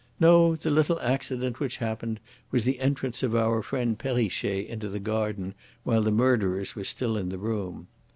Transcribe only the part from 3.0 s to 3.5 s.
of